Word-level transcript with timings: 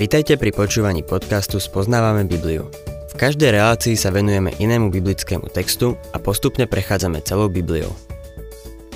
Vitajte 0.00 0.40
pri 0.40 0.50
počúvaní 0.56 1.04
podcastu 1.04 1.60
Spoznávame 1.60 2.24
Bibliu. 2.24 2.72
V 3.12 3.14
každej 3.20 3.52
relácii 3.52 4.00
sa 4.00 4.08
venujeme 4.08 4.48
inému 4.56 4.88
biblickému 4.88 5.52
textu 5.52 5.92
a 6.10 6.18
postupne 6.18 6.64
prechádzame 6.64 7.20
celou 7.20 7.52
Bibliou. 7.52 7.92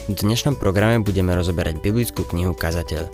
V 0.09 0.17
dnešnom 0.17 0.57
programe 0.57 1.04
budeme 1.04 1.37
rozoberať 1.37 1.85
biblickú 1.85 2.25
knihu 2.33 2.57
Kazateľ. 2.57 3.09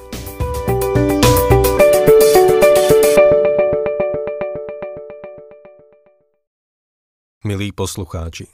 Milí 7.43 7.75
poslucháči, 7.75 8.47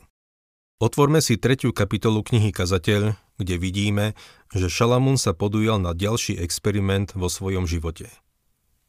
otvorme 0.81 1.21
si 1.21 1.37
tretiu 1.37 1.77
kapitolu 1.77 2.25
knihy 2.25 2.55
Kazateľ, 2.57 3.26
kde 3.37 3.61
vidíme, 3.61 4.17
že 4.53 4.73
Šalamún 4.73 5.21
sa 5.21 5.37
podujal 5.37 5.81
na 5.81 5.93
ďalší 5.93 6.37
experiment 6.41 7.13
vo 7.17 7.29
svojom 7.31 7.69
živote– 7.69 8.09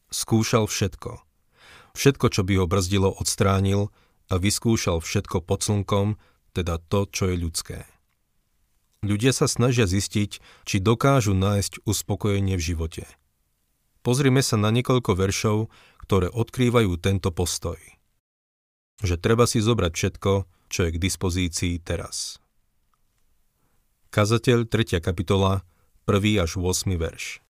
Skúšal 0.08 0.64
všetko. 0.64 1.20
Všetko, 1.92 2.26
čo 2.32 2.40
by 2.40 2.52
ho 2.56 2.64
brzdilo, 2.64 3.12
odstránil 3.12 3.92
a 4.32 4.40
vyskúšal 4.40 5.04
všetko 5.04 5.44
pod 5.44 5.60
slnkom, 5.60 6.16
teda 6.56 6.80
to, 6.80 7.04
čo 7.12 7.28
je 7.28 7.36
ľudské. 7.36 7.78
Ľudia 9.04 9.36
sa 9.36 9.44
snažia 9.44 9.84
zistiť, 9.84 10.40
či 10.64 10.76
dokážu 10.80 11.36
nájsť 11.36 11.84
uspokojenie 11.84 12.56
v 12.56 12.66
živote. 12.72 13.04
Pozrime 14.00 14.40
sa 14.40 14.56
na 14.56 14.72
niekoľko 14.72 15.12
veršov, 15.12 15.58
ktoré 16.08 16.32
odkrývajú 16.32 16.96
tento 16.96 17.28
postoj. 17.28 17.76
Že 19.04 19.20
treba 19.20 19.44
si 19.44 19.60
zobrať 19.60 19.92
všetko, 19.92 20.32
čo 20.72 20.80
je 20.88 20.90
k 20.96 21.02
dispozícii 21.04 21.74
teraz. 21.84 22.40
Kazateľ 24.08 24.64
3. 24.64 25.04
kapitola, 25.04 25.68
1. 26.08 26.40
až 26.40 26.56
8. 26.56 26.96
verš. 26.96 27.44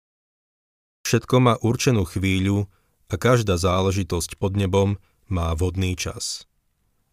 Všetko 1.05 1.37
má 1.37 1.61
určenú 1.61 2.09
chvíľu 2.09 2.73
a 3.13 3.21
každá 3.21 3.61
záležitosť 3.61 4.41
pod 4.41 4.57
nebom 4.57 4.97
má 5.29 5.53
vodný 5.53 5.93
čas. 6.01 6.49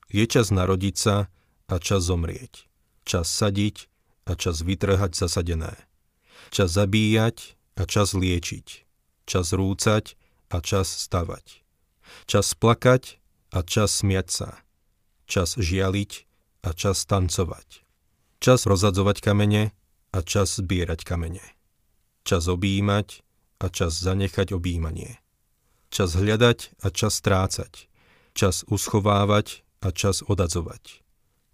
Je 0.08 0.24
čas 0.32 0.48
narodiť 0.48 0.96
sa 0.96 1.28
a 1.68 1.76
čas 1.76 2.08
zomrieť. 2.08 2.72
Čas 3.04 3.28
sadiť 3.28 3.92
a 4.24 4.40
čas 4.40 4.64
vytrhať 4.64 5.12
zasadené. 5.12 5.76
Čas 6.48 6.72
zabíjať 6.72 7.60
a 7.76 7.84
čas 7.84 8.16
liečiť. 8.16 8.88
Čas 9.28 9.52
rúcať 9.52 10.16
a 10.56 10.64
čas 10.64 10.88
stavať. 10.88 11.68
Čas 12.32 12.56
plakať 12.56 13.20
a 13.52 13.60
čas 13.60 13.92
smiať 13.92 14.28
sa. 14.32 14.50
Čas 15.28 15.60
žialiť 15.60 16.12
a 16.64 16.72
čas 16.72 17.04
tancovať. 17.04 17.84
Čas 18.44 18.68
rozadzovať 18.68 19.24
kamene 19.24 19.72
a 20.12 20.20
čas 20.20 20.60
zbierať 20.60 21.08
kamene. 21.08 21.56
Čas 22.28 22.52
objímať 22.52 23.24
a 23.64 23.72
čas 23.72 23.96
zanechať 23.96 24.52
objímanie. 24.52 25.24
Čas 25.88 26.20
hľadať 26.20 26.76
a 26.84 26.92
čas 26.92 27.24
strácať. 27.24 27.88
Čas 28.36 28.68
uschovávať 28.68 29.64
a 29.80 29.96
čas 29.96 30.28
odadzovať. 30.28 31.00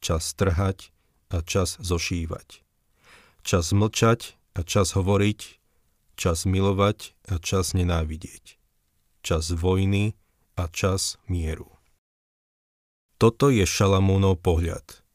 Čas 0.01 0.33
trhať 0.33 0.89
a 1.29 1.45
čas 1.45 1.77
zošívať. 1.77 2.65
Čas 3.45 3.69
mlčať 3.69 4.33
a 4.57 4.65
čas 4.65 4.97
hovoriť. 4.97 5.61
Čas 6.17 6.49
milovať 6.49 7.13
a 7.29 7.37
čas 7.37 7.77
nenávidieť. 7.77 8.57
Čas 9.21 9.53
vojny 9.53 10.17
a 10.57 10.65
čas 10.73 11.21
mieru. 11.29 11.69
Toto 13.21 13.53
je 13.53 13.61
Šalamúnov 13.61 14.41
pohľad, 14.41 15.05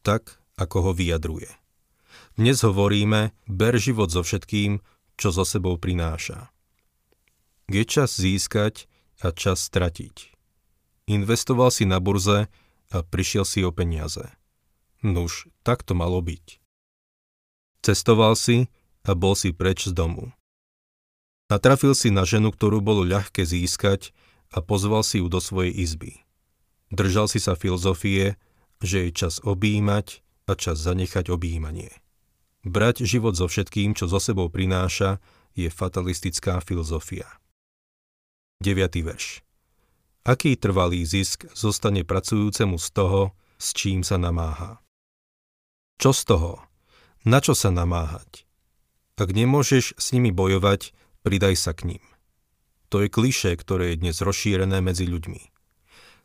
tak 0.00 0.40
ako 0.58 0.90
ho 0.90 0.92
vyjadruje. 0.92 1.48
Dnes 2.34 2.58
hovoríme, 2.66 3.30
ber 3.46 3.78
život 3.78 4.10
so 4.10 4.26
všetkým, 4.26 4.82
čo 5.14 5.30
so 5.30 5.46
sebou 5.46 5.78
prináša. 5.78 6.50
Je 7.70 7.82
čas 7.86 8.18
získať 8.18 8.90
a 9.22 9.30
čas 9.34 9.62
stratiť. 9.62 10.34
Investoval 11.08 11.70
si 11.70 11.86
na 11.86 11.98
burze 12.02 12.50
a 12.92 12.96
prišiel 13.00 13.46
si 13.46 13.62
o 13.64 13.70
peniaze. 13.70 14.28
Nuž, 15.02 15.46
tak 15.62 15.86
to 15.86 15.94
malo 15.94 16.18
byť. 16.18 16.58
Cestoval 17.82 18.34
si 18.34 18.66
a 19.06 19.14
bol 19.14 19.38
si 19.38 19.54
preč 19.54 19.86
z 19.86 19.94
domu. 19.94 20.34
Natrafil 21.48 21.96
si 21.96 22.12
na 22.12 22.28
ženu, 22.28 22.52
ktorú 22.52 22.84
bolo 22.84 23.06
ľahké 23.06 23.46
získať 23.46 24.12
a 24.52 24.60
pozval 24.60 25.00
si 25.00 25.22
ju 25.22 25.32
do 25.32 25.40
svojej 25.40 25.72
izby. 25.72 26.20
Držal 26.92 27.28
si 27.28 27.40
sa 27.40 27.56
filozofie, 27.56 28.36
že 28.84 29.08
je 29.08 29.10
čas 29.12 29.40
objímať 29.40 30.24
a 30.48 30.56
čas 30.56 30.80
zanechať 30.80 31.28
objímanie. 31.28 31.92
Brať 32.64 33.04
život 33.04 33.36
so 33.36 33.46
všetkým, 33.46 33.92
čo 33.92 34.08
zo 34.08 34.18
sebou 34.18 34.48
prináša, 34.48 35.20
je 35.52 35.68
fatalistická 35.68 36.64
filozofia. 36.64 37.28
9. 38.64 39.06
verš. 39.06 39.44
Aký 40.26 40.58
trvalý 40.58 41.06
zisk 41.06 41.46
zostane 41.54 42.02
pracujúcemu 42.02 42.76
z 42.80 42.88
toho, 42.90 43.20
s 43.60 43.76
čím 43.76 44.02
sa 44.02 44.18
namáha? 44.18 44.82
Čo 46.02 46.10
z 46.10 46.22
toho? 46.26 46.52
Na 47.22 47.38
čo 47.38 47.54
sa 47.54 47.70
namáhať? 47.70 48.48
Ak 49.18 49.34
nemôžeš 49.34 49.98
s 49.98 50.06
nimi 50.14 50.30
bojovať, 50.30 50.94
pridaj 51.26 51.58
sa 51.58 51.74
k 51.74 51.94
ním. 51.94 52.04
To 52.88 53.02
je 53.02 53.10
kliše, 53.10 53.52
ktoré 53.58 53.94
je 53.94 54.00
dnes 54.00 54.16
rozšírené 54.16 54.78
medzi 54.80 55.04
ľuďmi. 55.04 55.42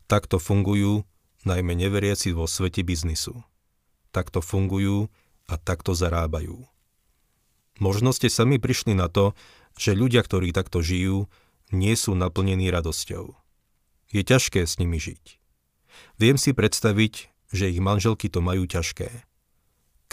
Takto 0.06 0.38
fungujú 0.38 1.04
najmä 1.44 1.76
neveriaci 1.76 2.32
vo 2.32 2.48
svete 2.48 2.86
biznisu. 2.86 3.44
Takto 4.14 4.46
fungujú 4.46 5.10
a 5.50 5.58
takto 5.58 5.98
zarábajú. 5.98 6.62
Možno 7.82 8.14
ste 8.14 8.30
sami 8.30 8.62
prišli 8.62 8.94
na 8.94 9.10
to, 9.10 9.34
že 9.74 9.98
ľudia, 9.98 10.22
ktorí 10.22 10.54
takto 10.54 10.86
žijú, 10.86 11.26
nie 11.74 11.98
sú 11.98 12.14
naplnení 12.14 12.70
radosťou. 12.70 13.34
Je 14.14 14.22
ťažké 14.22 14.62
s 14.70 14.78
nimi 14.78 15.02
žiť. 15.02 15.42
Viem 16.22 16.38
si 16.38 16.54
predstaviť, 16.54 17.34
že 17.50 17.74
ich 17.74 17.82
manželky 17.82 18.30
to 18.30 18.46
majú 18.46 18.70
ťažké. 18.70 19.10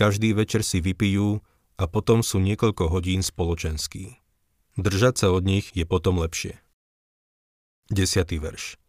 Každý 0.00 0.32
večer 0.32 0.64
si 0.64 0.80
vypijú 0.80 1.44
a 1.76 1.84
potom 1.84 2.24
sú 2.24 2.40
niekoľko 2.40 2.88
hodín 2.88 3.20
spoločenský. 3.20 4.16
Držať 4.80 5.14
sa 5.20 5.28
od 5.28 5.44
nich 5.44 5.68
je 5.76 5.84
potom 5.84 6.16
lepšie. 6.24 6.56
10. 7.92 8.24
verš. 8.40 8.80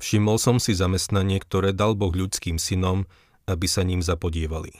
Všimol 0.00 0.40
som 0.40 0.56
si 0.56 0.72
zamestnanie, 0.72 1.36
ktoré 1.36 1.76
dal 1.76 1.92
Boh 1.92 2.14
ľudským 2.16 2.56
synom, 2.56 3.04
aby 3.46 3.66
sa 3.66 3.82
ním 3.82 4.04
zapodievali. 4.04 4.74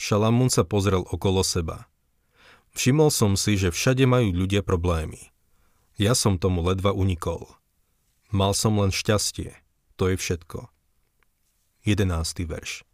Šalamún 0.00 0.48
sa 0.48 0.64
pozrel 0.64 1.04
okolo 1.04 1.44
seba. 1.44 1.90
Všimol 2.72 3.12
som 3.12 3.36
si, 3.36 3.58
že 3.60 3.74
všade 3.74 4.08
majú 4.08 4.32
ľudia 4.32 4.64
problémy. 4.64 5.28
Ja 6.00 6.16
som 6.16 6.40
tomu 6.40 6.64
ledva 6.64 6.96
unikol. 6.96 7.50
Mal 8.32 8.56
som 8.56 8.78
len 8.80 8.94
šťastie. 8.94 9.52
To 10.00 10.08
je 10.08 10.16
všetko. 10.16 10.72
11. 11.84 12.48
verš. 12.48 12.88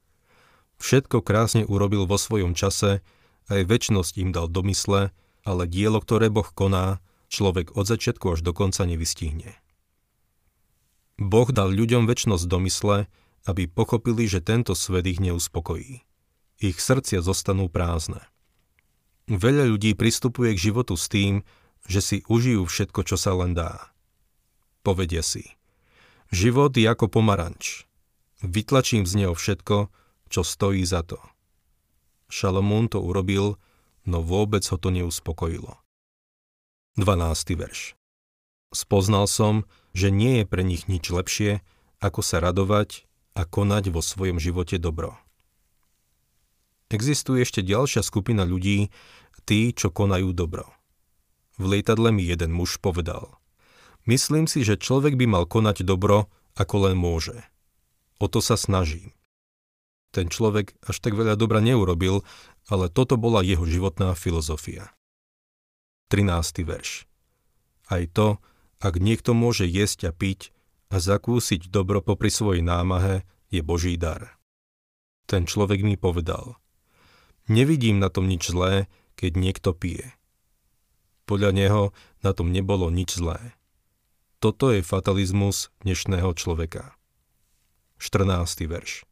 Všetko 0.82 1.22
krásne 1.22 1.62
urobil 1.62 2.08
vo 2.08 2.18
svojom 2.18 2.58
čase, 2.58 3.04
aj 3.46 3.62
väčnosť 3.70 4.18
im 4.18 4.30
dal 4.34 4.50
domysle, 4.50 5.14
ale 5.46 5.62
dielo, 5.70 6.02
ktoré 6.02 6.28
Boh 6.28 6.50
koná, 6.50 6.98
človek 7.30 7.78
od 7.78 7.86
začiatku 7.86 8.34
až 8.34 8.42
do 8.42 8.50
konca 8.50 8.82
nevystihne. 8.82 9.54
Boh 11.16 11.48
dal 11.48 11.72
ľuďom 11.72 12.04
väčnosť 12.04 12.44
domysle, 12.44 13.08
aby 13.46 13.70
pochopili, 13.70 14.26
že 14.26 14.42
tento 14.42 14.74
svet 14.74 15.06
ich 15.06 15.22
neuspokojí 15.22 16.06
ich 16.60 16.80
srdcia 16.80 17.20
zostanú 17.20 17.68
prázdne. 17.68 18.24
Veľa 19.26 19.68
ľudí 19.68 19.92
pristupuje 19.98 20.54
k 20.54 20.70
životu 20.70 20.94
s 20.94 21.10
tým, 21.10 21.42
že 21.86 22.00
si 22.00 22.16
užijú 22.26 22.64
všetko, 22.66 23.00
čo 23.04 23.16
sa 23.18 23.34
len 23.36 23.52
dá. 23.52 23.90
Povedia 24.86 25.20
si, 25.20 25.58
život 26.30 26.72
je 26.78 26.86
ako 26.86 27.10
pomaranč. 27.10 27.84
Vytlačím 28.40 29.04
z 29.04 29.26
neho 29.26 29.34
všetko, 29.34 29.90
čo 30.30 30.40
stojí 30.46 30.86
za 30.86 31.02
to. 31.02 31.18
Šalomún 32.30 32.90
to 32.90 33.02
urobil, 33.02 33.58
no 34.06 34.22
vôbec 34.22 34.62
ho 34.70 34.78
to 34.78 34.90
neuspokojilo. 34.94 35.78
12. 36.98 37.58
verš 37.58 37.98
Spoznal 38.74 39.30
som, 39.30 39.66
že 39.94 40.10
nie 40.10 40.42
je 40.42 40.44
pre 40.46 40.62
nich 40.66 40.90
nič 40.90 41.10
lepšie, 41.10 41.62
ako 42.02 42.20
sa 42.20 42.42
radovať 42.42 43.06
a 43.36 43.44
konať 43.44 43.92
vo 43.92 44.00
svojom 44.00 44.40
živote 44.40 44.80
dobro. 44.80 45.20
Existuje 46.88 47.44
ešte 47.44 47.60
ďalšia 47.60 48.00
skupina 48.00 48.48
ľudí, 48.48 48.88
tí, 49.44 49.76
čo 49.76 49.92
konajú 49.92 50.32
dobro. 50.32 50.72
V 51.60 51.76
lietadle 51.76 52.10
mi 52.10 52.24
jeden 52.24 52.56
muž 52.56 52.80
povedal. 52.80 53.36
Myslím 54.08 54.48
si, 54.48 54.64
že 54.64 54.80
človek 54.80 55.18
by 55.20 55.26
mal 55.28 55.44
konať 55.44 55.84
dobro, 55.84 56.32
ako 56.56 56.88
len 56.88 56.96
môže. 56.96 57.36
O 58.16 58.32
to 58.32 58.40
sa 58.40 58.56
snažím. 58.56 59.12
Ten 60.14 60.32
človek 60.32 60.72
až 60.80 60.96
tak 61.04 61.12
veľa 61.12 61.36
dobra 61.36 61.60
neurobil, 61.60 62.24
ale 62.72 62.88
toto 62.88 63.20
bola 63.20 63.44
jeho 63.44 63.68
životná 63.68 64.16
filozofia. 64.16 64.94
13. 66.08 66.64
verš. 66.64 67.04
Aj 67.90 68.02
to, 68.08 68.40
ak 68.80 68.96
niekto 68.96 69.34
môže 69.34 69.66
jesť 69.68 70.08
a 70.08 70.12
piť 70.14 70.55
a 70.92 70.96
zakúsiť 71.02 71.70
dobro 71.70 72.02
popri 72.02 72.30
svojej 72.30 72.62
námahe, 72.62 73.26
je 73.50 73.62
Boží 73.62 73.94
dar. 73.98 74.38
Ten 75.26 75.46
človek 75.46 75.82
mi 75.82 75.98
povedal– 75.98 76.54
Nevidím 77.46 78.02
na 78.02 78.10
tom 78.10 78.26
nič 78.26 78.50
zlé, 78.50 78.90
keď 79.14 79.38
niekto 79.38 79.70
pije. 79.70 80.18
Podľa 81.30 81.50
neho 81.54 81.82
na 82.26 82.34
tom 82.34 82.50
nebolo 82.50 82.90
nič 82.90 83.22
zlé. 83.22 83.54
Toto 84.42 84.74
je 84.74 84.82
fatalizmus 84.82 85.70
dnešného 85.86 86.34
človeka. 86.34 86.98
14. 88.02 88.66
verš. 88.66 89.06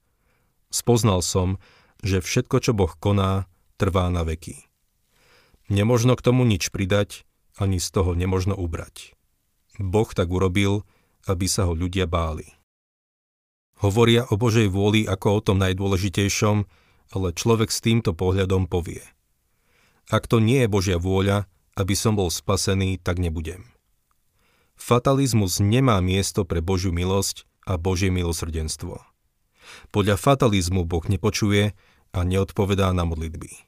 Spoznal 0.67 1.23
som, 1.23 1.63
že 2.03 2.19
všetko, 2.19 2.59
čo 2.59 2.75
Boh 2.75 2.91
koná, 2.99 3.47
trvá 3.79 4.11
na 4.11 4.27
veky. 4.27 4.67
Nemožno 5.71 6.19
k 6.19 6.25
tomu 6.27 6.43
nič 6.43 6.75
pridať, 6.75 7.23
ani 7.55 7.79
z 7.79 7.87
toho 7.95 8.19
nemožno 8.19 8.59
ubrať. 8.59 9.15
Boh 9.79 10.11
tak 10.11 10.27
urobil, 10.27 10.83
aby 11.29 11.47
sa 11.49 11.69
ho 11.69 11.73
ľudia 11.73 12.05
báli. 12.09 12.47
Hovoria 13.83 14.25
o 14.31 14.39
Božej 14.39 14.71
vôli 14.71 15.05
ako 15.05 15.29
o 15.29 15.41
tom 15.45 15.57
najdôležitejšom, 15.61 16.57
ale 17.13 17.29
človek 17.37 17.69
s 17.69 17.85
týmto 17.85 18.17
pohľadom 18.17 18.71
povie. 18.71 19.03
Ak 20.09 20.29
to 20.29 20.41
nie 20.41 20.65
je 20.65 20.69
Božia 20.69 20.97
vôľa, 21.01 21.49
aby 21.75 21.95
som 21.97 22.15
bol 22.15 22.31
spasený, 22.31 23.03
tak 23.03 23.19
nebudem. 23.19 23.67
Fatalizmus 24.75 25.63
nemá 25.63 25.99
miesto 26.03 26.43
pre 26.45 26.61
Božiu 26.61 26.91
milosť 26.91 27.47
a 27.65 27.79
Božie 27.79 28.11
milosrdenstvo. 28.13 29.01
Podľa 29.91 30.21
fatalizmu 30.21 30.85
Boh 30.85 31.05
nepočuje 31.09 31.73
a 32.15 32.19
neodpovedá 32.23 32.93
na 32.93 33.09
modlitby. 33.09 33.65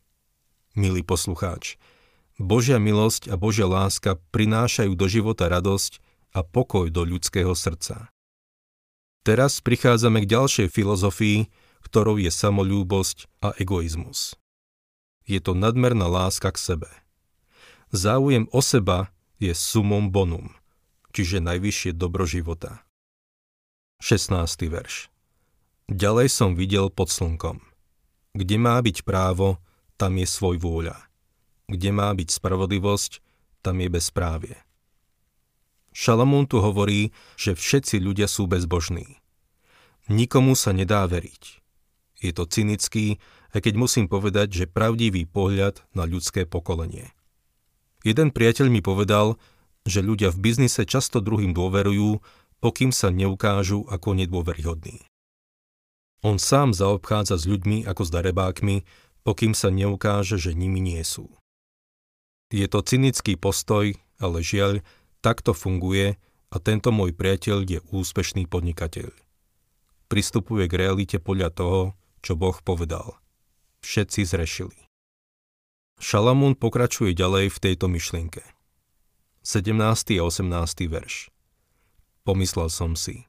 Milý 0.76 1.00
poslucháč, 1.00 1.80
Božia 2.36 2.76
milosť 2.76 3.32
a 3.32 3.40
Božia 3.40 3.64
láska 3.64 4.20
prinášajú 4.28 4.92
do 4.92 5.08
života 5.08 5.48
radosť 5.48 6.04
a 6.36 6.44
pokoj 6.44 6.92
do 6.92 7.08
ľudského 7.08 7.56
srdca. 7.56 8.12
Teraz 9.24 9.64
prichádzame 9.64 10.28
k 10.28 10.36
ďalšej 10.36 10.68
filozofii, 10.68 11.48
ktorou 11.80 12.20
je 12.20 12.28
samolúbosť 12.28 13.24
a 13.40 13.56
egoizmus. 13.56 14.36
Je 15.24 15.40
to 15.40 15.56
nadmerná 15.56 16.06
láska 16.06 16.52
k 16.52 16.60
sebe. 16.60 16.90
Záujem 17.90 18.46
o 18.52 18.60
seba 18.60 19.08
je 19.40 19.56
sumom 19.56 20.12
bonum, 20.12 20.52
čiže 21.16 21.40
najvyššie 21.40 21.96
dobro 21.96 22.28
života. 22.28 22.84
16. 24.04 24.36
verš 24.68 25.08
Ďalej 25.88 26.28
som 26.28 26.52
videl 26.52 26.92
pod 26.92 27.08
slnkom. 27.08 27.64
Kde 28.36 28.56
má 28.60 28.76
byť 28.82 29.06
právo, 29.08 29.56
tam 29.96 30.20
je 30.20 30.28
svoj 30.28 30.60
vôľa. 30.60 30.98
Kde 31.70 31.90
má 31.94 32.12
byť 32.12 32.28
spravodlivosť, 32.36 33.24
tam 33.64 33.80
je 33.80 33.88
bezprávie. 33.88 34.65
Šalamún 35.96 36.44
tu 36.44 36.60
hovorí, 36.60 37.16
že 37.40 37.56
všetci 37.56 38.04
ľudia 38.04 38.28
sú 38.28 38.44
bezbožní. 38.44 39.16
Nikomu 40.12 40.52
sa 40.52 40.76
nedá 40.76 41.08
veriť. 41.08 41.64
Je 42.20 42.36
to 42.36 42.44
cynický, 42.44 43.16
aj 43.56 43.64
keď 43.64 43.74
musím 43.80 44.04
povedať, 44.04 44.52
že 44.52 44.64
pravdivý 44.68 45.24
pohľad 45.24 45.80
na 45.96 46.04
ľudské 46.04 46.44
pokolenie. 46.44 47.16
Jeden 48.04 48.28
priateľ 48.28 48.68
mi 48.68 48.84
povedal, 48.84 49.40
že 49.88 50.04
ľudia 50.04 50.28
v 50.36 50.52
biznise 50.52 50.84
často 50.84 51.24
druhým 51.24 51.56
dôverujú, 51.56 52.20
pokým 52.60 52.92
sa 52.92 53.08
neukážu 53.08 53.88
ako 53.88 54.20
nedôveryhodní. 54.20 55.00
On 56.20 56.36
sám 56.36 56.76
zaobchádza 56.76 57.40
s 57.40 57.48
ľuďmi 57.48 57.88
ako 57.88 58.02
s 58.04 58.10
darebákmi, 58.12 58.76
pokým 59.24 59.56
sa 59.56 59.72
neukáže, 59.72 60.36
že 60.36 60.52
nimi 60.52 60.76
nie 60.76 61.00
sú. 61.00 61.32
Je 62.52 62.68
to 62.68 62.84
cynický 62.84 63.40
postoj, 63.40 63.96
ale 64.20 64.38
žiaľ, 64.44 64.84
takto 65.26 65.50
funguje 65.50 66.14
a 66.54 66.56
tento 66.62 66.94
môj 66.94 67.10
priateľ 67.10 67.66
je 67.66 67.78
úspešný 67.90 68.46
podnikateľ. 68.46 69.10
Pristupuje 70.06 70.70
k 70.70 70.74
realite 70.78 71.18
podľa 71.18 71.50
toho, 71.50 71.80
čo 72.22 72.38
Boh 72.38 72.54
povedal. 72.62 73.18
Všetci 73.82 74.22
zrešili. 74.22 74.78
Šalamún 75.98 76.54
pokračuje 76.54 77.10
ďalej 77.10 77.50
v 77.50 77.58
tejto 77.58 77.90
myšlienke. 77.90 78.46
17. 79.42 79.74
a 80.14 80.22
18. 80.22 80.86
verš. 80.86 81.34
Pomyslel 82.22 82.70
som 82.70 82.94
si. 82.94 83.26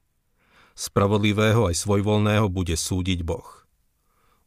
Spravodlivého 0.78 1.66
aj 1.66 1.82
svojvoľného 1.82 2.46
bude 2.46 2.78
súdiť 2.78 3.26
Boh. 3.26 3.66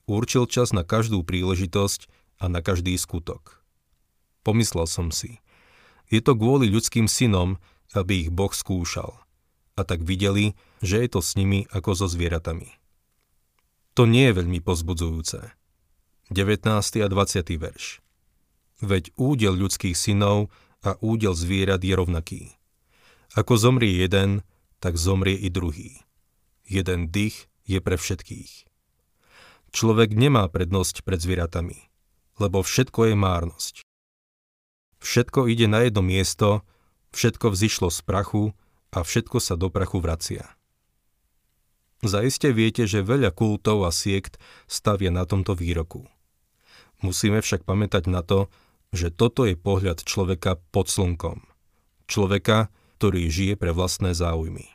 Určil 0.07 0.47
čas 0.47 0.71
na 0.71 0.87
každú 0.87 1.27
príležitosť 1.27 2.07
a 2.39 2.47
na 2.47 2.63
každý 2.63 2.95
skutok. 2.95 3.59
Pomyslel 4.47 4.87
som 4.87 5.11
si. 5.11 5.43
Je 6.11 6.19
to 6.19 6.35
kvôli 6.35 6.67
ľudským 6.67 7.07
synom, 7.07 7.55
aby 7.95 8.27
ich 8.27 8.29
Boh 8.29 8.51
skúšal. 8.51 9.15
A 9.79 9.87
tak 9.87 10.03
videli, 10.03 10.59
že 10.83 10.99
je 10.99 11.07
to 11.07 11.23
s 11.23 11.39
nimi 11.39 11.65
ako 11.71 11.95
so 11.95 12.07
zvieratami. 12.11 12.75
To 13.95 14.03
nie 14.03 14.27
je 14.27 14.37
veľmi 14.43 14.59
pozbudzujúce. 14.59 15.55
19. 16.31 16.67
a 17.03 17.07
20. 17.07 17.59
verš. 17.59 18.03
Veď 18.83 19.11
údel 19.15 19.55
ľudských 19.55 19.95
synov 19.95 20.51
a 20.83 20.99
údel 20.99 21.35
zvierat 21.35 21.83
je 21.83 21.95
rovnaký. 21.95 22.41
Ako 23.35 23.55
zomrie 23.55 23.99
jeden, 23.99 24.43
tak 24.83 24.99
zomrie 24.99 25.39
i 25.39 25.47
druhý. 25.47 26.03
Jeden 26.67 27.07
dých 27.11 27.47
je 27.63 27.79
pre 27.79 27.95
všetkých. 27.95 28.67
Človek 29.71 30.11
nemá 30.15 30.47
prednosť 30.51 31.07
pred 31.07 31.19
zvieratami, 31.23 31.87
lebo 32.39 32.59
všetko 32.59 33.11
je 33.11 33.15
márnosť. 33.15 33.75
Všetko 35.01 35.49
ide 35.49 35.65
na 35.65 35.83
jedno 35.83 36.05
miesto, 36.05 36.61
všetko 37.17 37.51
vzýšlo 37.51 37.89
z 37.89 37.99
prachu 38.05 38.43
a 38.93 39.01
všetko 39.01 39.37
sa 39.41 39.57
do 39.57 39.73
prachu 39.73 39.97
vracia. 39.97 40.45
Zaiste 42.01 42.49
viete, 42.53 42.89
že 42.89 43.05
veľa 43.05 43.33
kultov 43.33 43.85
a 43.85 43.91
siekt 43.93 44.41
stavia 44.65 45.13
na 45.13 45.25
tomto 45.25 45.53
výroku. 45.53 46.09
Musíme 47.01 47.41
však 47.41 47.65
pamätať 47.65 48.09
na 48.09 48.21
to, 48.21 48.49
že 48.93 49.09
toto 49.09 49.45
je 49.45 49.57
pohľad 49.57 50.05
človeka 50.05 50.61
pod 50.69 50.89
slnkom. 50.89 51.45
Človeka, 52.05 52.69
ktorý 52.97 53.29
žije 53.29 53.53
pre 53.57 53.73
vlastné 53.73 54.13
záujmy. 54.13 54.69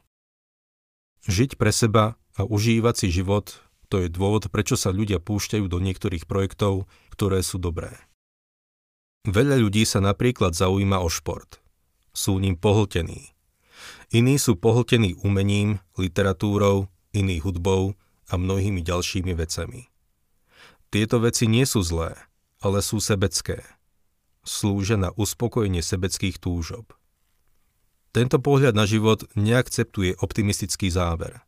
Žiť 1.27 1.59
pre 1.59 1.71
seba 1.71 2.19
a 2.35 2.43
užívať 2.47 2.95
si 2.95 3.09
život, 3.15 3.59
to 3.87 4.03
je 4.03 4.09
dôvod, 4.11 4.51
prečo 4.51 4.75
sa 4.75 4.91
ľudia 4.91 5.23
púšťajú 5.23 5.67
do 5.71 5.79
niektorých 5.79 6.27
projektov, 6.27 6.91
ktoré 7.15 7.43
sú 7.43 7.59
dobré. 7.63 7.95
Veľa 9.27 9.59
ľudí 9.59 9.83
sa 9.83 9.99
napríklad 9.99 10.55
zaujíma 10.55 11.03
o 11.03 11.11
šport. 11.11 11.59
Sú 12.15 12.39
ním 12.39 12.55
pohltení. 12.55 13.35
Iní 14.15 14.39
sú 14.39 14.55
pohltení 14.55 15.19
umením, 15.27 15.83
literatúrou, 15.99 16.87
iný 17.11 17.43
hudbou 17.43 17.99
a 18.31 18.39
mnohými 18.39 18.87
ďalšími 18.87 19.35
vecami. 19.35 19.91
Tieto 20.95 21.19
veci 21.19 21.51
nie 21.51 21.67
sú 21.67 21.83
zlé, 21.83 22.15
ale 22.63 22.79
sú 22.87 23.03
sebecké. 23.03 23.67
Slúžia 24.47 24.95
na 24.95 25.11
uspokojenie 25.11 25.83
sebeckých 25.83 26.39
túžob. 26.39 26.95
Tento 28.15 28.39
pohľad 28.39 28.79
na 28.79 28.87
život 28.87 29.27
neakceptuje 29.35 30.23
optimistický 30.23 30.89
záver. 30.89 31.43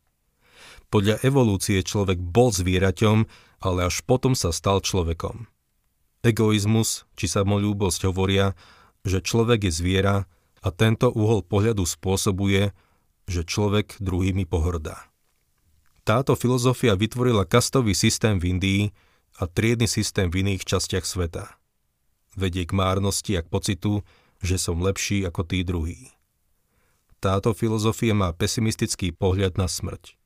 Podľa 0.91 1.23
evolúcie 1.23 1.79
človek 1.79 2.19
bol 2.19 2.51
zvieraťom, 2.51 3.23
ale 3.63 3.79
až 3.87 4.03
potom 4.03 4.35
sa 4.35 4.51
stal 4.51 4.83
človekom. 4.83 5.47
Egoizmus 6.19 7.07
či 7.15 7.31
samolúbosť 7.31 8.11
hovoria, 8.11 8.51
že 9.07 9.23
človek 9.23 9.67
je 9.67 9.71
zviera 9.71 10.27
a 10.59 10.67
tento 10.75 11.07
uhol 11.07 11.47
pohľadu 11.47 11.87
spôsobuje, 11.87 12.75
že 13.29 13.47
človek 13.47 13.95
druhými 14.03 14.43
pohrdá. 14.43 15.07
Táto 16.03 16.35
filozofia 16.35 16.97
vytvorila 16.99 17.47
kastový 17.47 17.95
systém 17.95 18.35
v 18.41 18.57
Indii 18.57 18.83
a 19.39 19.47
triedny 19.47 19.87
systém 19.87 20.27
v 20.27 20.43
iných 20.43 20.67
častiach 20.67 21.07
sveta. 21.07 21.55
Vedie 22.35 22.67
k 22.67 22.75
márnosti 22.75 23.39
a 23.39 23.45
k 23.45 23.47
pocitu, 23.47 24.03
že 24.43 24.59
som 24.59 24.83
lepší 24.83 25.23
ako 25.23 25.47
tí 25.47 25.63
druhí. 25.63 26.11
Táto 27.23 27.55
filozofia 27.55 28.15
má 28.15 28.31
pesimistický 28.35 29.15
pohľad 29.15 29.55
na 29.55 29.71
smrť. 29.71 30.19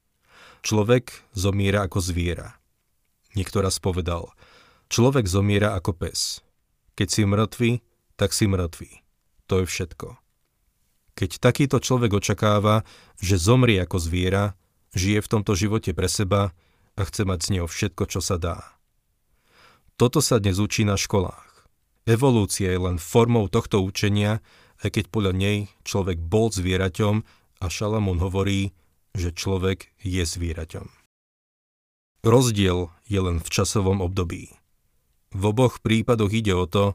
Človek 0.65 1.13
zomiera 1.37 1.85
ako 1.85 1.99
zviera. 2.01 2.57
Niekto 3.37 3.61
raz 3.61 3.77
povedal– 3.77 4.33
Človek 4.93 5.25
zomiera 5.25 5.73
ako 5.73 5.97
pes. 5.97 6.45
Keď 6.93 7.07
si 7.09 7.25
mŕtvý, 7.25 7.81
tak 8.13 8.29
si 8.29 8.45
mŕtvý. 8.45 9.01
To 9.49 9.53
je 9.57 9.65
všetko. 9.65 10.21
Keď 11.17 11.41
takýto 11.41 11.81
človek 11.81 12.13
očakáva, 12.13 12.85
že 13.17 13.41
zomrie 13.41 13.81
ako 13.81 13.97
zviera, 13.97 14.53
žije 14.93 15.25
v 15.25 15.31
tomto 15.33 15.57
živote 15.57 15.97
pre 15.97 16.05
seba 16.05 16.53
a 16.93 17.01
chce 17.09 17.25
mať 17.25 17.39
z 17.41 17.47
neho 17.57 17.65
všetko, 17.65 18.05
čo 18.05 18.21
sa 18.21 18.37
dá. 18.37 18.61
Toto 19.97 20.21
sa 20.21 20.37
dnes 20.37 20.61
učí 20.61 20.85
na 20.85 20.93
školách. 20.93 21.65
Evolúcia 22.05 22.69
je 22.69 22.77
len 22.77 23.01
formou 23.01 23.49
tohto 23.49 23.81
učenia, 23.81 24.45
aj 24.85 24.93
keď 24.93 25.05
podľa 25.09 25.33
nej 25.33 25.57
človek 25.89 26.21
bol 26.21 26.53
zvieraťom 26.53 27.25
a 27.61 27.65
Šalamún 27.65 28.21
hovorí, 28.21 28.77
že 29.17 29.33
človek 29.33 29.89
je 30.05 30.21
zvieraťom. 30.21 30.85
Rozdiel 32.21 32.93
je 33.09 33.19
len 33.25 33.41
v 33.41 33.49
časovom 33.49 34.05
období. 34.05 34.53
V 35.33 35.43
oboch 35.49 35.81
prípadoch 35.81 36.29
ide 36.29 36.53
o 36.53 36.69
to, 36.69 36.93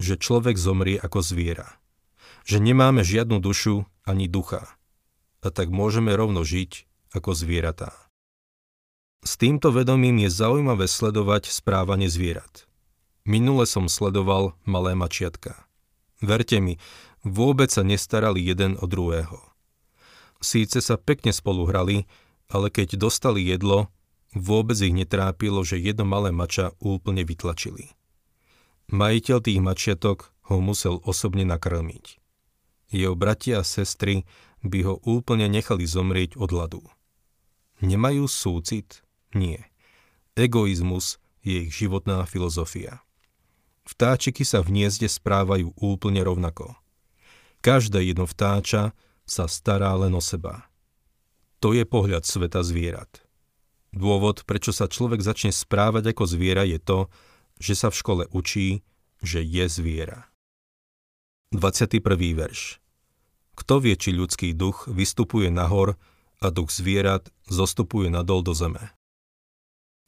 že 0.00 0.18
človek 0.18 0.56
zomrie 0.56 0.96
ako 0.96 1.20
zviera. 1.20 1.76
Že 2.48 2.64
nemáme 2.64 3.04
žiadnu 3.04 3.38
dušu 3.38 3.84
ani 4.08 4.28
ducha. 4.28 4.68
A 5.44 5.52
tak 5.52 5.68
môžeme 5.68 6.16
rovno 6.16 6.42
žiť 6.42 6.88
ako 7.12 7.36
zvieratá. 7.36 7.92
S 9.24 9.40
týmto 9.40 9.72
vedomím 9.72 10.28
je 10.28 10.30
zaujímavé 10.32 10.84
sledovať 10.84 11.48
správanie 11.48 12.12
zvierat. 12.12 12.68
Minule 13.24 13.64
som 13.64 13.88
sledoval 13.88 14.52
malé 14.68 14.92
mačiatka. 14.92 15.64
Verte 16.20 16.60
mi, 16.60 16.76
vôbec 17.24 17.72
sa 17.72 17.80
nestarali 17.80 18.44
jeden 18.44 18.76
o 18.80 18.84
druhého. 18.84 19.40
Síce 20.44 20.84
sa 20.84 21.00
pekne 21.00 21.32
spolu 21.32 21.64
hrali, 21.64 22.04
ale 22.52 22.68
keď 22.68 23.00
dostali 23.00 23.48
jedlo, 23.48 23.88
vôbec 24.34 24.76
ich 24.82 24.92
netrápilo, 24.92 25.62
že 25.62 25.80
jedno 25.80 26.04
malé 26.04 26.34
mača 26.34 26.74
úplne 26.82 27.22
vytlačili. 27.22 27.94
Majiteľ 28.90 29.38
tých 29.40 29.60
mačiatok 29.64 30.34
ho 30.52 30.60
musel 30.60 31.00
osobne 31.08 31.48
nakrmiť. 31.48 32.20
Jeho 32.92 33.16
bratia 33.16 33.64
a 33.64 33.66
sestry 33.66 34.28
by 34.60 34.78
ho 34.84 34.94
úplne 35.08 35.48
nechali 35.48 35.88
zomrieť 35.88 36.36
od 36.36 36.50
hladu. 36.52 36.82
Nemajú 37.80 38.28
súcit? 38.28 39.00
Nie. 39.32 39.72
Egoizmus 40.36 41.16
je 41.40 41.66
ich 41.66 41.72
životná 41.72 42.22
filozofia. 42.28 43.02
Vtáčiky 43.84 44.44
sa 44.44 44.64
v 44.64 44.72
hniezde 44.72 45.08
správajú 45.08 45.76
úplne 45.76 46.24
rovnako. 46.24 46.76
Každé 47.60 48.04
jedno 48.04 48.28
vtáča 48.28 48.92
sa 49.24 49.48
stará 49.48 49.96
len 49.96 50.12
o 50.12 50.20
seba. 50.20 50.68
To 51.64 51.72
je 51.72 51.84
pohľad 51.88 52.28
sveta 52.28 52.60
zvierat. 52.60 53.23
Dôvod, 53.94 54.42
prečo 54.42 54.74
sa 54.74 54.90
človek 54.90 55.22
začne 55.22 55.54
správať 55.54 56.10
ako 56.10 56.26
zviera, 56.26 56.66
je 56.66 56.82
to, 56.82 57.06
že 57.62 57.78
sa 57.78 57.94
v 57.94 57.98
škole 58.02 58.24
učí, 58.34 58.82
že 59.22 59.38
je 59.38 59.70
zviera. 59.70 60.26
21. 61.54 62.02
verš 62.34 62.82
Kto 63.54 63.78
vie, 63.78 63.94
či 63.94 64.10
ľudský 64.10 64.50
duch 64.50 64.90
vystupuje 64.90 65.46
nahor 65.46 65.94
a 66.42 66.50
duch 66.50 66.74
zvierat 66.74 67.30
zostupuje 67.46 68.10
nadol 68.10 68.42
do 68.42 68.50
zeme? 68.50 68.90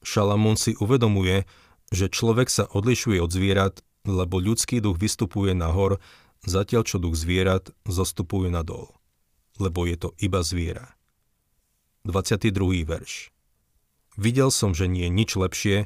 Šalamún 0.02 0.58
si 0.58 0.74
uvedomuje, 0.82 1.46
že 1.94 2.10
človek 2.10 2.50
sa 2.50 2.66
odlišuje 2.66 3.22
od 3.22 3.30
zvierat, 3.30 3.86
lebo 4.02 4.42
ľudský 4.42 4.82
duch 4.82 4.98
vystupuje 4.98 5.54
nahor, 5.54 6.02
zatiaľ 6.42 6.82
čo 6.82 6.98
duch 6.98 7.14
zvierat 7.14 7.70
zostupuje 7.86 8.50
nadol, 8.50 8.90
lebo 9.62 9.86
je 9.86 9.94
to 9.94 10.10
iba 10.18 10.42
zviera. 10.42 10.98
22. 12.02 12.82
verš 12.82 13.35
Videl 14.16 14.48
som, 14.48 14.72
že 14.72 14.88
nie 14.88 15.08
je 15.08 15.12
nič 15.12 15.30
lepšie, 15.36 15.76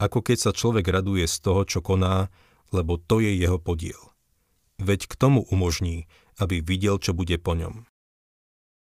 ako 0.00 0.24
keď 0.24 0.36
sa 0.40 0.50
človek 0.56 0.88
raduje 0.88 1.28
z 1.28 1.36
toho, 1.40 1.62
čo 1.68 1.84
koná, 1.84 2.32
lebo 2.72 2.98
to 2.98 3.20
je 3.20 3.36
jeho 3.36 3.60
podiel 3.60 4.14
veď 4.78 5.06
k 5.06 5.14
tomu 5.14 5.46
umožní, 5.46 6.10
aby 6.38 6.58
videl, 6.58 6.98
čo 6.98 7.14
bude 7.14 7.38
po 7.38 7.54
ňom. 7.54 7.86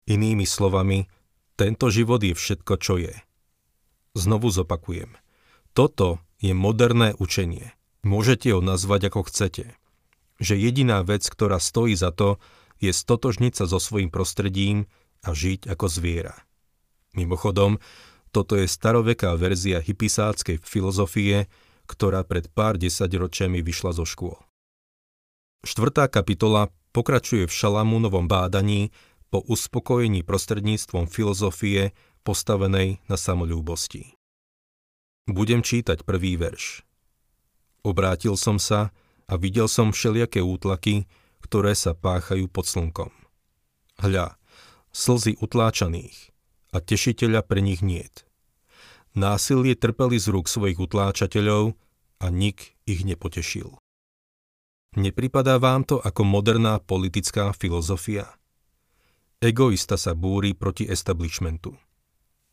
Inými 0.07 0.47
slovami, 0.47 1.05
tento 1.59 1.91
život 1.91 2.23
je 2.23 2.33
všetko, 2.33 2.73
čo 2.79 2.97
je. 2.97 3.13
Znovu 4.17 4.49
zopakujem. 4.49 5.13
Toto 5.75 6.17
je 6.41 6.53
moderné 6.57 7.13
učenie. 7.17 7.73
Môžete 8.01 8.53
ho 8.55 8.61
nazvať 8.63 9.13
ako 9.13 9.29
chcete. 9.29 9.73
Že 10.37 10.53
jediná 10.57 11.01
vec, 11.01 11.25
ktorá 11.27 11.57
stojí 11.57 11.97
za 11.97 12.13
to, 12.13 12.41
je 12.77 12.93
stotožniť 12.93 13.53
sa 13.57 13.65
so 13.65 13.81
svojím 13.81 14.13
prostredím 14.13 14.85
a 15.25 15.33
žiť 15.33 15.65
ako 15.65 15.85
zviera. 15.89 16.37
Mimochodom, 17.17 17.81
toto 18.37 18.53
je 18.53 18.69
staroveká 18.69 19.33
verzia 19.33 19.81
hypisáckej 19.81 20.61
filozofie, 20.61 21.49
ktorá 21.89 22.21
pred 22.21 22.45
pár 22.53 22.77
desaťročiami 22.77 23.65
vyšla 23.65 23.97
zo 23.97 24.05
škôl. 24.05 24.37
Štvrtá 25.65 26.05
kapitola 26.05 26.69
pokračuje 26.93 27.49
v 27.49 27.57
Šalamúnovom 27.57 28.29
bádaní 28.29 28.93
po 29.33 29.41
uspokojení 29.41 30.21
prostredníctvom 30.21 31.09
filozofie 31.09 31.97
postavenej 32.21 33.01
na 33.09 33.17
samolúbosti. 33.17 34.13
Budem 35.25 35.65
čítať 35.65 36.05
prvý 36.05 36.37
verš. 36.37 36.85
Obrátil 37.81 38.37
som 38.37 38.61
sa 38.61 38.93
a 39.25 39.33
videl 39.33 39.65
som 39.65 39.89
všelijaké 39.89 40.45
útlaky, 40.45 41.09
ktoré 41.41 41.73
sa 41.73 41.97
páchajú 41.97 42.45
pod 42.53 42.69
slnkom. 42.69 43.09
Hľa, 43.97 44.37
slzy 44.93 45.41
utláčaných 45.41 46.29
a 46.69 46.77
tešiteľa 46.85 47.41
pre 47.41 47.65
nich 47.65 47.81
niet. 47.81 48.26
Násilie 49.15 49.77
trpeli 49.77 50.19
z 50.19 50.33
rúk 50.33 50.49
svojich 50.49 50.81
utláčateľov 50.81 51.77
a 52.19 52.25
nik 52.27 52.75
ich 52.83 53.05
nepotešil. 53.05 53.77
Nepripadá 54.97 55.61
vám 55.61 55.85
to 55.85 56.01
ako 56.01 56.25
moderná 56.25 56.81
politická 56.81 57.53
filozofia? 57.53 58.33
Egoista 59.37 59.93
sa 60.01 60.17
búri 60.17 60.57
proti 60.57 60.89
establishmentu. 60.89 61.77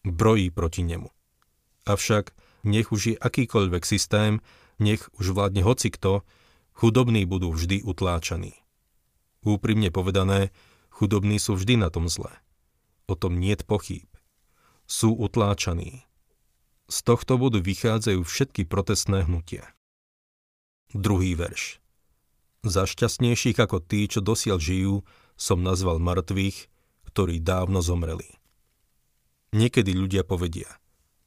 Brojí 0.04 0.52
proti 0.52 0.84
nemu. 0.84 1.08
Avšak 1.88 2.36
nech 2.68 2.92
už 2.92 3.00
je 3.12 3.16
akýkoľvek 3.16 3.82
systém, 3.88 4.44
nech 4.76 5.08
už 5.16 5.32
vládne 5.32 5.64
hocikto, 5.64 6.24
chudobní 6.76 7.24
budú 7.24 7.52
vždy 7.56 7.80
utláčaní. 7.84 8.52
Úprimne 9.44 9.88
povedané, 9.88 10.52
chudobní 10.92 11.40
sú 11.40 11.56
vždy 11.56 11.80
na 11.80 11.88
tom 11.88 12.08
zle. 12.08 12.32
O 13.08 13.16
tom 13.16 13.36
niet 13.36 13.64
pochýb. 13.64 14.08
Sú 14.84 15.12
utláčaní. 15.16 16.04
Z 16.94 17.02
tohto 17.02 17.42
bodu 17.42 17.58
vychádzajú 17.58 18.22
všetky 18.22 18.70
protestné 18.70 19.26
hnutia. 19.26 19.66
Druhý 20.94 21.34
verš. 21.34 21.82
Za 22.62 22.86
šťastnejších 22.86 23.58
ako 23.58 23.82
tí, 23.82 24.06
čo 24.06 24.22
dosiaľ 24.22 24.62
žijú, 24.62 24.94
som 25.34 25.66
nazval 25.66 25.98
mŕtvych, 25.98 26.70
ktorí 27.10 27.42
dávno 27.42 27.82
zomreli. 27.82 28.38
Niekedy 29.50 29.90
ľudia 29.90 30.22
povedia, 30.22 30.70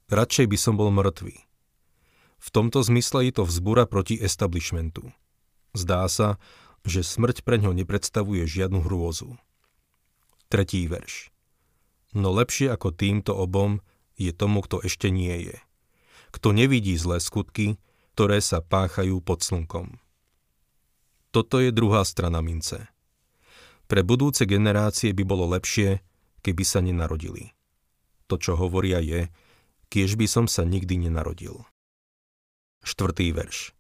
radšej 0.07 0.47
by 0.47 0.55
som 0.55 0.79
bol 0.79 0.87
mŕtvý. 0.87 1.35
V 2.39 2.47
tomto 2.47 2.79
zmysle 2.87 3.27
je 3.27 3.35
to 3.35 3.43
vzbúra 3.43 3.91
proti 3.91 4.15
establishmentu. 4.15 5.11
Zdá 5.75 6.07
sa, 6.07 6.39
že 6.87 7.03
smrť 7.03 7.43
pre 7.43 7.59
ňo 7.59 7.75
nepredstavuje 7.75 8.47
žiadnu 8.47 8.87
hrôzu. 8.87 9.35
Tretí 10.47 10.87
verš. 10.87 11.27
No 12.15 12.31
lepšie 12.31 12.71
ako 12.71 12.95
týmto 12.95 13.35
obom 13.35 13.83
je 14.17 14.33
tomu, 14.33 14.65
kto 14.65 14.81
ešte 14.81 15.13
nie 15.13 15.53
je. 15.53 15.57
Kto 16.33 16.51
nevidí 16.51 16.97
zlé 16.97 17.21
skutky, 17.21 17.77
ktoré 18.17 18.41
sa 18.41 18.65
páchajú 18.65 19.21
pod 19.21 19.45
slnkom. 19.45 20.01
Toto 21.29 21.61
je 21.61 21.69
druhá 21.69 22.01
strana 22.01 22.41
mince. 22.41 22.89
Pre 23.85 24.01
budúce 24.01 24.43
generácie 24.49 25.13
by 25.13 25.23
bolo 25.23 25.45
lepšie, 25.53 26.01
keby 26.41 26.63
sa 26.65 26.81
nenarodili. 26.81 27.53
To, 28.27 28.35
čo 28.35 28.59
hovoria 28.59 28.99
je, 28.99 29.31
kiež 29.87 30.19
by 30.19 30.27
som 30.27 30.45
sa 30.51 30.67
nikdy 30.67 31.07
nenarodil. 31.07 31.63
Štvrtý 32.83 33.31
verš. 33.31 33.71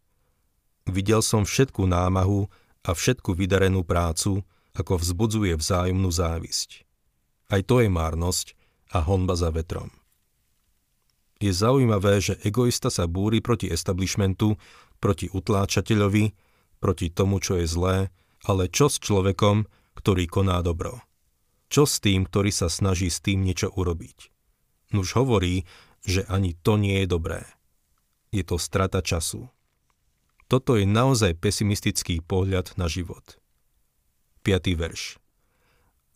Videl 0.87 1.19
som 1.19 1.43
všetku 1.43 1.83
námahu 1.83 2.47
a 2.87 2.89
všetku 2.95 3.35
vydarenú 3.35 3.83
prácu, 3.83 4.45
ako 4.71 5.01
vzbudzuje 5.01 5.57
vzájomnú 5.59 6.07
závisť. 6.07 6.87
Aj 7.51 7.59
to 7.65 7.83
je 7.83 7.89
márnosť 7.91 8.55
a 8.95 9.03
honba 9.03 9.35
za 9.35 9.51
vetrom. 9.51 9.91
Je 11.37 11.53
zaujímavé, 11.53 12.17
že 12.17 12.33
egoista 12.41 12.89
sa 12.89 13.05
búri 13.05 13.45
proti 13.45 13.69
establishmentu, 13.69 14.57
proti 14.97 15.29
utláčateľovi, 15.29 16.33
proti 16.81 17.13
tomu, 17.13 17.37
čo 17.37 17.61
je 17.61 17.65
zlé, 17.69 17.97
ale 18.49 18.69
čo 18.69 18.89
s 18.89 18.97
človekom, 18.97 19.69
ktorý 19.97 20.25
koná 20.25 20.61
dobro? 20.65 21.01
Čo 21.69 21.85
s 21.85 22.01
tým, 22.01 22.25
ktorý 22.25 22.49
sa 22.49 22.71
snaží 22.71 23.11
s 23.11 23.21
tým 23.21 23.45
niečo 23.45 23.69
urobiť? 23.69 24.33
Nuž 24.95 25.13
hovorí, 25.19 25.67
že 26.01 26.25
ani 26.25 26.57
to 26.57 26.79
nie 26.79 27.03
je 27.03 27.07
dobré. 27.11 27.43
Je 28.33 28.41
to 28.41 28.57
strata 28.57 29.03
času. 29.03 29.51
Toto 30.47 30.79
je 30.79 30.87
naozaj 30.87 31.37
pesimistický 31.37 32.23
pohľad 32.23 32.79
na 32.79 32.87
život. 32.87 33.37
5. 34.47 34.79
verš. 34.79 35.19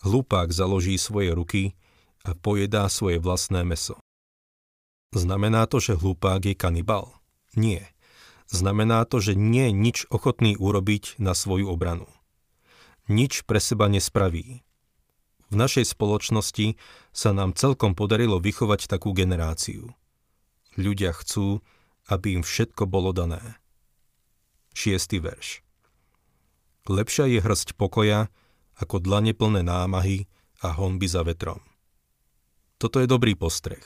Hlupák 0.01 0.50
založí 0.50 0.98
svoje 0.98 1.36
ruky 1.36 1.78
a 2.25 2.34
pojedá 2.34 2.88
svoje 2.88 3.22
vlastné 3.22 3.62
meso. 3.68 4.00
Znamená 5.12 5.68
to, 5.68 5.84
že 5.84 6.00
hlupák 6.00 6.39
je 6.44 6.56
kanibal? 6.56 7.12
Nie 7.56 7.91
znamená 8.51 9.08
to, 9.08 9.24
že 9.24 9.34
nie 9.34 9.72
je 9.72 9.74
nič 9.74 9.98
ochotný 10.12 10.60
urobiť 10.60 11.18
na 11.18 11.32
svoju 11.32 11.72
obranu. 11.72 12.06
Nič 13.08 13.48
pre 13.48 13.63
seba 13.63 13.88
nespraví. 13.88 14.62
V 15.51 15.56
našej 15.56 15.96
spoločnosti 15.96 16.80
sa 17.12 17.36
nám 17.36 17.56
celkom 17.56 17.96
podarilo 17.96 18.39
vychovať 18.39 18.88
takú 18.88 19.12
generáciu. 19.12 19.91
Ľudia 20.80 21.12
chcú, 21.12 21.60
aby 22.08 22.39
im 22.39 22.44
všetko 22.44 22.88
bolo 22.88 23.12
dané. 23.12 23.60
Šiestý 24.72 25.20
verš. 25.20 25.60
Lepšia 26.88 27.27
je 27.27 27.44
hrsť 27.44 27.75
pokoja, 27.75 28.32
ako 28.80 29.03
dlane 29.03 29.36
plné 29.36 29.68
námahy 29.68 30.32
a 30.63 30.72
honby 30.72 31.12
za 31.12 31.27
vetrom. 31.27 31.60
Toto 32.80 33.03
je 33.03 33.08
dobrý 33.12 33.36
postreh. 33.36 33.84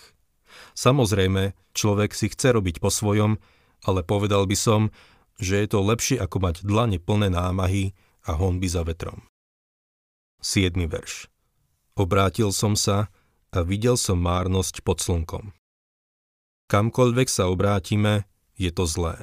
Samozrejme, 0.77 1.55
človek 1.75 2.11
si 2.11 2.31
chce 2.31 2.55
robiť 2.55 2.83
po 2.83 2.91
svojom, 2.91 3.37
ale 3.85 4.01
povedal 4.01 4.47
by 4.49 4.57
som, 4.57 4.81
že 5.39 5.61
je 5.63 5.67
to 5.71 5.83
lepšie 5.83 6.17
ako 6.19 6.39
mať 6.39 6.63
dlane 6.63 6.99
plné 6.99 7.31
námahy 7.31 7.91
a 8.25 8.35
honby 8.35 8.71
za 8.71 8.87
vetrom. 8.87 9.27
7. 10.41 10.77
verš 10.85 11.27
Obrátil 11.95 12.51
som 12.51 12.75
sa 12.75 13.07
a 13.55 13.59
videl 13.63 13.95
som 13.95 14.19
márnosť 14.19 14.83
pod 14.83 14.99
slnkom. 14.99 15.55
Kamkoľvek 16.67 17.27
sa 17.29 17.47
obrátime, 17.47 18.27
je 18.59 18.73
to 18.73 18.83
zlé. 18.83 19.21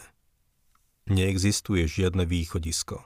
Neexistuje 1.10 1.84
žiadne 1.84 2.24
východisko. 2.24 3.02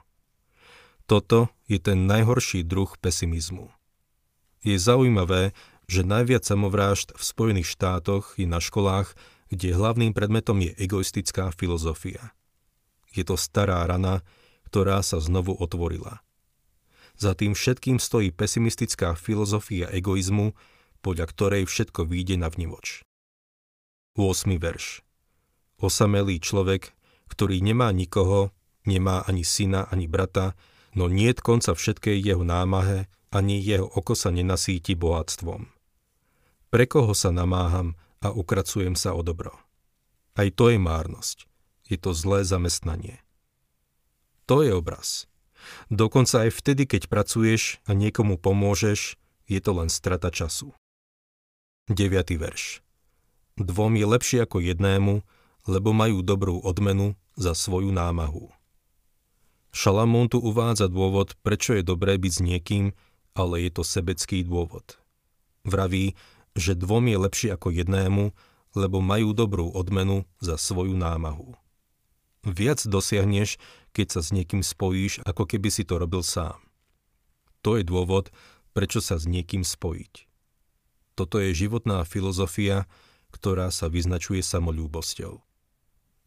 Toto 1.06 1.48
je 1.66 1.78
ten 1.80 2.04
najhorší 2.04 2.66
druh 2.66 2.90
pesimizmu. 2.98 3.72
Je 4.66 4.76
zaujímavé, 4.76 5.54
že 5.86 6.02
najviac 6.02 6.42
samovrážd 6.42 7.14
v 7.14 7.22
Spojených 7.22 7.70
štátoch 7.70 8.34
je 8.38 8.46
na 8.46 8.58
školách, 8.58 9.14
kde 9.50 9.74
hlavným 9.74 10.10
predmetom 10.10 10.58
je 10.58 10.74
egoistická 10.74 11.54
filozofia. 11.54 12.34
Je 13.14 13.22
to 13.22 13.38
stará 13.38 13.86
rana, 13.86 14.26
ktorá 14.66 15.00
sa 15.06 15.22
znovu 15.22 15.54
otvorila. 15.54 16.20
Za 17.16 17.32
tým 17.32 17.56
všetkým 17.56 17.96
stojí 17.96 18.34
pesimistická 18.34 19.16
filozofia 19.16 19.88
egoizmu, 19.88 20.52
podľa 21.00 21.26
ktorej 21.30 21.64
všetko 21.64 22.04
vyjde 22.04 22.36
na 22.36 22.50
vnivoč. 22.50 23.06
8. 24.18 24.52
verš 24.58 25.06
Osamelý 25.78 26.42
človek, 26.42 26.92
ktorý 27.30 27.62
nemá 27.62 27.92
nikoho, 27.92 28.52
nemá 28.84 29.22
ani 29.24 29.44
syna, 29.44 29.86
ani 29.88 30.08
brata, 30.10 30.58
no 30.96 31.06
niet 31.06 31.40
konca 31.40 31.76
všetkej 31.76 32.16
jeho 32.20 32.44
námahe, 32.44 33.08
ani 33.28 33.60
jeho 33.60 33.84
oko 33.84 34.16
sa 34.16 34.32
nenasíti 34.32 34.96
bohatstvom. 34.96 35.75
Pre 36.70 36.84
koho 36.84 37.14
sa 37.14 37.30
namáham 37.30 37.94
a 38.18 38.34
ukracujem 38.34 38.98
sa 38.98 39.14
o 39.14 39.22
dobro? 39.22 39.54
Aj 40.36 40.48
to 40.52 40.68
je 40.68 40.78
márnosť. 40.78 41.46
Je 41.86 41.96
to 41.96 42.10
zlé 42.12 42.42
zamestnanie. 42.42 43.22
To 44.50 44.62
je 44.66 44.74
obraz. 44.74 45.30
Dokonca 45.90 46.46
aj 46.46 46.50
vtedy, 46.54 46.86
keď 46.86 47.10
pracuješ 47.10 47.78
a 47.86 47.94
niekomu 47.94 48.38
pomôžeš, 48.38 49.18
je 49.46 49.60
to 49.62 49.70
len 49.74 49.90
strata 49.90 50.30
času. 50.30 50.74
9. 51.86 52.10
verš. 52.34 52.82
Dvom 53.56 53.94
je 53.94 54.06
lepšie 54.06 54.38
ako 54.42 54.58
jednému, 54.58 55.22
lebo 55.70 55.90
majú 55.94 56.22
dobrú 56.22 56.58
odmenu 56.62 57.14
za 57.38 57.54
svoju 57.54 57.94
námahu. 57.94 58.50
Šalamún 59.70 60.26
tu 60.26 60.42
uvádza 60.42 60.90
dôvod, 60.90 61.38
prečo 61.44 61.76
je 61.76 61.86
dobré 61.86 62.18
byť 62.18 62.32
s 62.32 62.40
niekým, 62.40 62.84
ale 63.36 63.68
je 63.68 63.70
to 63.70 63.82
sebecký 63.84 64.42
dôvod. 64.42 64.96
Vraví, 65.66 66.16
že 66.56 66.72
dvom 66.72 67.12
je 67.12 67.18
lepšie 67.20 67.48
ako 67.52 67.68
jednému, 67.70 68.32
lebo 68.72 69.04
majú 69.04 69.36
dobrú 69.36 69.68
odmenu 69.70 70.24
za 70.40 70.56
svoju 70.56 70.96
námahu. 70.96 71.52
Viac 72.46 72.80
dosiahneš, 72.88 73.60
keď 73.92 74.06
sa 74.16 74.20
s 74.24 74.32
niekým 74.32 74.64
spojíš, 74.64 75.20
ako 75.24 75.44
keby 75.44 75.68
si 75.68 75.84
to 75.84 76.00
robil 76.00 76.24
sám. 76.24 76.56
To 77.60 77.76
je 77.76 77.84
dôvod, 77.84 78.32
prečo 78.76 79.00
sa 79.04 79.20
s 79.20 79.28
niekým 79.28 79.64
spojiť. 79.64 80.28
Toto 81.16 81.40
je 81.40 81.56
životná 81.56 82.04
filozofia, 82.04 82.84
ktorá 83.32 83.72
sa 83.72 83.88
vyznačuje 83.88 84.44
samolúbosťou. 84.44 85.40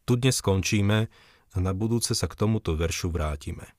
Tu 0.03 0.11
dnes 0.17 0.33
skončíme 0.33 1.07
a 1.53 1.57
na 1.61 1.71
budúce 1.77 2.17
sa 2.17 2.25
k 2.25 2.35
tomuto 2.35 2.73
veršu 2.73 3.13
vrátime. 3.13 3.78